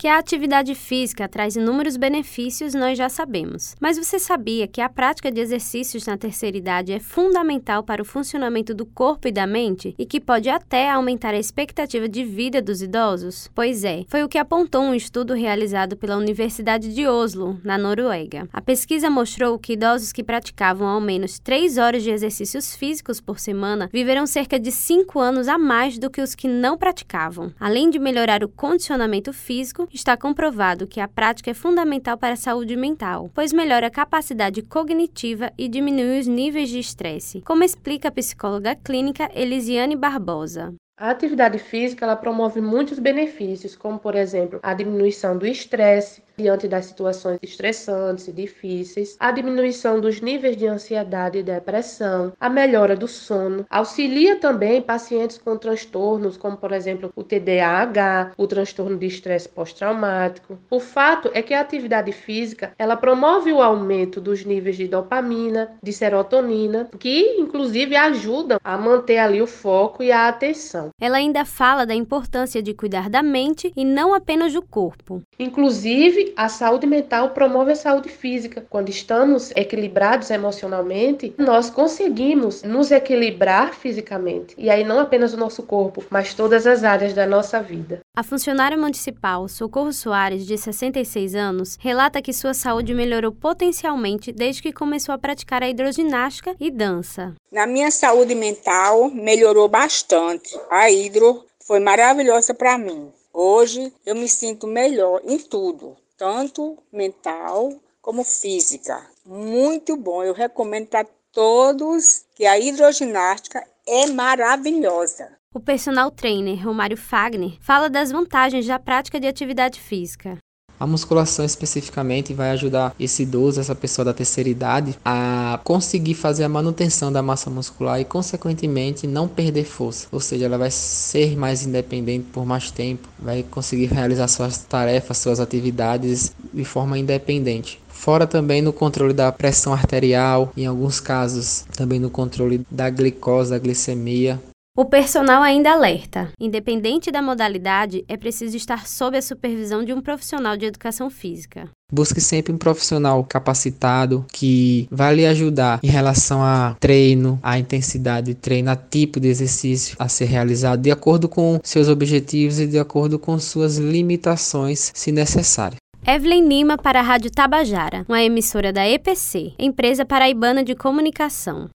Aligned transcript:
Que 0.00 0.08
a 0.08 0.16
atividade 0.16 0.74
física 0.74 1.28
traz 1.28 1.56
inúmeros 1.56 1.98
benefícios, 1.98 2.72
nós 2.72 2.96
já 2.96 3.10
sabemos. 3.10 3.76
Mas 3.78 3.98
você 3.98 4.18
sabia 4.18 4.66
que 4.66 4.80
a 4.80 4.88
prática 4.88 5.30
de 5.30 5.42
exercícios 5.42 6.06
na 6.06 6.16
terceira 6.16 6.56
idade 6.56 6.90
é 6.90 6.98
fundamental 6.98 7.82
para 7.82 8.00
o 8.00 8.04
funcionamento 8.06 8.72
do 8.72 8.86
corpo 8.86 9.28
e 9.28 9.30
da 9.30 9.46
mente 9.46 9.94
e 9.98 10.06
que 10.06 10.18
pode 10.18 10.48
até 10.48 10.90
aumentar 10.90 11.34
a 11.34 11.38
expectativa 11.38 12.08
de 12.08 12.24
vida 12.24 12.62
dos 12.62 12.80
idosos? 12.80 13.50
Pois 13.54 13.84
é, 13.84 14.06
foi 14.08 14.24
o 14.24 14.28
que 14.30 14.38
apontou 14.38 14.80
um 14.80 14.94
estudo 14.94 15.34
realizado 15.34 15.98
pela 15.98 16.16
Universidade 16.16 16.94
de 16.94 17.06
Oslo, 17.06 17.60
na 17.62 17.76
Noruega. 17.76 18.48
A 18.54 18.62
pesquisa 18.62 19.10
mostrou 19.10 19.58
que 19.58 19.74
idosos 19.74 20.12
que 20.12 20.24
praticavam 20.24 20.88
ao 20.88 20.98
menos 21.02 21.38
3 21.38 21.76
horas 21.76 22.02
de 22.02 22.08
exercícios 22.08 22.74
físicos 22.74 23.20
por 23.20 23.38
semana 23.38 23.90
viveram 23.92 24.26
cerca 24.26 24.58
de 24.58 24.72
5 24.72 25.20
anos 25.20 25.46
a 25.46 25.58
mais 25.58 25.98
do 25.98 26.08
que 26.08 26.22
os 26.22 26.34
que 26.34 26.48
não 26.48 26.78
praticavam. 26.78 27.52
Além 27.60 27.90
de 27.90 27.98
melhorar 27.98 28.42
o 28.42 28.48
condicionamento 28.48 29.30
físico, 29.34 29.89
está 29.92 30.16
comprovado 30.16 30.86
que 30.86 31.00
a 31.00 31.08
prática 31.08 31.50
é 31.50 31.54
fundamental 31.54 32.16
para 32.16 32.34
a 32.34 32.36
saúde 32.36 32.76
mental, 32.76 33.30
pois 33.34 33.52
melhora 33.52 33.88
a 33.88 33.90
capacidade 33.90 34.62
cognitiva 34.62 35.52
e 35.58 35.68
diminui 35.68 36.20
os 36.20 36.26
níveis 36.26 36.68
de 36.68 36.78
estresse, 36.78 37.40
como 37.42 37.64
explica 37.64 38.08
a 38.08 38.12
psicóloga 38.12 38.74
clínica 38.74 39.30
Elisiane 39.34 39.96
Barbosa. 39.96 40.74
A 40.98 41.10
atividade 41.10 41.58
física 41.58 42.04
ela 42.04 42.14
promove 42.14 42.60
muitos 42.60 42.98
benefícios, 42.98 43.74
como 43.74 43.98
por 43.98 44.14
exemplo 44.14 44.60
a 44.62 44.74
diminuição 44.74 45.38
do 45.38 45.46
estresse, 45.46 46.22
diante 46.40 46.66
das 46.66 46.86
situações 46.86 47.38
estressantes 47.42 48.28
e 48.28 48.32
difíceis, 48.32 49.16
a 49.20 49.30
diminuição 49.30 50.00
dos 50.00 50.20
níveis 50.20 50.56
de 50.56 50.66
ansiedade 50.66 51.38
e 51.38 51.42
depressão, 51.42 52.32
a 52.40 52.48
melhora 52.48 52.96
do 52.96 53.06
sono, 53.06 53.66
auxilia 53.68 54.36
também 54.36 54.80
pacientes 54.80 55.38
com 55.38 55.56
transtornos 55.56 56.36
como, 56.36 56.56
por 56.56 56.72
exemplo, 56.72 57.12
o 57.14 57.22
TDAH, 57.22 58.32
o 58.36 58.46
transtorno 58.46 58.96
de 58.96 59.06
estresse 59.06 59.48
pós-traumático. 59.48 60.58
O 60.70 60.80
fato 60.80 61.30
é 61.34 61.42
que 61.42 61.54
a 61.54 61.60
atividade 61.60 62.12
física, 62.12 62.72
ela 62.78 62.96
promove 62.96 63.52
o 63.52 63.62
aumento 63.62 64.20
dos 64.20 64.44
níveis 64.44 64.76
de 64.76 64.88
dopamina, 64.88 65.72
de 65.82 65.92
serotonina, 65.92 66.88
que 66.98 67.36
inclusive 67.38 67.96
ajudam 67.96 68.58
a 68.62 68.76
manter 68.78 69.18
ali 69.18 69.42
o 69.42 69.46
foco 69.46 70.02
e 70.02 70.10
a 70.10 70.28
atenção. 70.28 70.90
Ela 71.00 71.18
ainda 71.18 71.44
fala 71.44 71.84
da 71.84 71.94
importância 71.94 72.62
de 72.62 72.74
cuidar 72.74 73.10
da 73.10 73.22
mente 73.22 73.72
e 73.76 73.84
não 73.84 74.14
apenas 74.14 74.52
do 74.52 74.62
corpo. 74.62 75.22
Inclusive, 75.38 76.29
a 76.36 76.48
saúde 76.48 76.86
mental 76.86 77.30
promove 77.30 77.72
a 77.72 77.76
saúde 77.76 78.08
física. 78.08 78.64
Quando 78.68 78.88
estamos 78.88 79.50
equilibrados 79.56 80.30
emocionalmente, 80.30 81.34
nós 81.38 81.70
conseguimos 81.70 82.62
nos 82.62 82.90
equilibrar 82.90 83.74
fisicamente. 83.74 84.54
E 84.58 84.70
aí 84.70 84.84
não 84.84 84.98
apenas 84.98 85.32
o 85.32 85.36
nosso 85.36 85.62
corpo, 85.62 86.04
mas 86.10 86.34
todas 86.34 86.66
as 86.66 86.84
áreas 86.84 87.14
da 87.14 87.26
nossa 87.26 87.62
vida. 87.62 88.00
A 88.16 88.22
funcionária 88.22 88.76
municipal 88.76 89.48
Socorro 89.48 89.92
Soares, 89.92 90.46
de 90.46 90.58
66 90.58 91.34
anos, 91.34 91.78
relata 91.80 92.20
que 92.20 92.32
sua 92.32 92.54
saúde 92.54 92.92
melhorou 92.92 93.32
potencialmente 93.32 94.32
desde 94.32 94.62
que 94.62 94.72
começou 94.72 95.14
a 95.14 95.18
praticar 95.18 95.62
a 95.62 95.68
hidroginástica 95.68 96.54
e 96.60 96.70
dança. 96.70 97.34
Na 97.50 97.66
minha 97.66 97.90
saúde 97.90 98.34
mental, 98.34 99.10
melhorou 99.10 99.68
bastante. 99.68 100.58
A 100.70 100.90
hidro 100.90 101.44
foi 101.66 101.80
maravilhosa 101.80 102.52
para 102.52 102.76
mim. 102.76 103.12
Hoje 103.32 103.92
eu 104.04 104.14
me 104.16 104.28
sinto 104.28 104.66
melhor 104.66 105.20
em 105.24 105.38
tudo 105.38 105.96
tanto 106.20 106.76
mental 106.92 107.80
como 108.02 108.22
física. 108.22 109.02
Muito 109.24 109.96
bom, 109.96 110.22
eu 110.22 110.34
recomendo 110.34 110.88
para 110.88 111.08
todos 111.32 112.26
que 112.34 112.44
a 112.44 112.58
hidroginástica 112.58 113.66
é 113.86 114.06
maravilhosa. 114.06 115.38
O 115.54 115.60
personal 115.60 116.10
trainer 116.10 116.62
Romário 116.62 116.96
Fagner 116.98 117.56
fala 117.62 117.88
das 117.88 118.12
vantagens 118.12 118.66
da 118.66 118.78
prática 118.78 119.18
de 119.18 119.26
atividade 119.26 119.80
física. 119.80 120.36
A 120.80 120.86
musculação 120.86 121.44
especificamente 121.44 122.32
vai 122.32 122.50
ajudar 122.52 122.94
esse 122.98 123.24
idoso, 123.24 123.60
essa 123.60 123.74
pessoa 123.74 124.02
da 124.02 124.14
terceira 124.14 124.48
idade, 124.48 124.98
a 125.04 125.60
conseguir 125.62 126.14
fazer 126.14 126.42
a 126.42 126.48
manutenção 126.48 127.12
da 127.12 127.20
massa 127.22 127.50
muscular 127.50 128.00
e, 128.00 128.04
consequentemente, 128.06 129.06
não 129.06 129.28
perder 129.28 129.64
força. 129.64 130.06
Ou 130.10 130.20
seja, 130.20 130.46
ela 130.46 130.56
vai 130.56 130.70
ser 130.70 131.36
mais 131.36 131.66
independente 131.66 132.24
por 132.32 132.46
mais 132.46 132.70
tempo, 132.70 133.06
vai 133.18 133.42
conseguir 133.42 133.92
realizar 133.92 134.26
suas 134.26 134.56
tarefas, 134.56 135.18
suas 135.18 135.38
atividades 135.38 136.32
de 136.52 136.64
forma 136.64 136.98
independente. 136.98 137.78
Fora 137.90 138.26
também 138.26 138.62
no 138.62 138.72
controle 138.72 139.12
da 139.12 139.30
pressão 139.30 139.74
arterial, 139.74 140.50
em 140.56 140.64
alguns 140.64 140.98
casos 140.98 141.66
também 141.76 142.00
no 142.00 142.08
controle 142.08 142.64
da 142.70 142.88
glicose, 142.88 143.50
da 143.50 143.58
glicemia, 143.58 144.40
o 144.80 144.84
personal 144.86 145.42
ainda 145.42 145.72
alerta: 145.72 146.32
independente 146.40 147.12
da 147.12 147.20
modalidade, 147.20 148.02
é 148.08 148.16
preciso 148.16 148.56
estar 148.56 148.86
sob 148.86 149.14
a 149.14 149.20
supervisão 149.20 149.84
de 149.84 149.92
um 149.92 150.00
profissional 150.00 150.56
de 150.56 150.64
educação 150.64 151.10
física. 151.10 151.68
Busque 151.92 152.20
sempre 152.20 152.50
um 152.50 152.56
profissional 152.56 153.22
capacitado 153.24 154.24
que 154.32 154.88
vai 154.90 155.14
lhe 155.14 155.26
ajudar 155.26 155.80
em 155.82 155.88
relação 155.88 156.42
a 156.42 156.76
treino, 156.80 157.38
a 157.42 157.58
intensidade 157.58 158.28
de 158.28 158.34
treino, 158.34 158.70
a 158.70 158.76
tipo 158.76 159.20
de 159.20 159.28
exercício 159.28 159.96
a 159.98 160.08
ser 160.08 160.26
realizado 160.26 160.80
de 160.80 160.90
acordo 160.90 161.28
com 161.28 161.60
seus 161.62 161.88
objetivos 161.88 162.58
e 162.58 162.66
de 162.66 162.78
acordo 162.78 163.18
com 163.18 163.38
suas 163.38 163.76
limitações, 163.76 164.92
se 164.94 165.12
necessário. 165.12 165.76
Evelyn 166.06 166.48
Lima 166.48 166.78
para 166.78 167.00
a 167.00 167.02
Rádio 167.02 167.30
Tabajara, 167.30 168.06
uma 168.08 168.22
emissora 168.22 168.72
da 168.72 168.88
EPC, 168.88 169.52
Empresa 169.58 170.04
Paraibana 170.04 170.64
de 170.64 170.74
Comunicação. 170.74 171.66